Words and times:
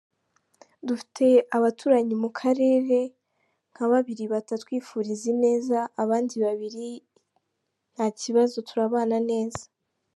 Dufite 0.87 1.27
abaturanyi 1.57 2.13
mu 2.23 2.29
karere 2.39 2.99
nka 3.71 3.85
babiri 3.91 4.23
batatwifuriza 4.33 5.25
ineza 5.33 5.79
abandi 6.03 6.35
babiri 6.45 6.87
nta 7.93 8.05
kibazo 8.19 8.57
turabana 8.69 9.17
neza.” 9.31 9.63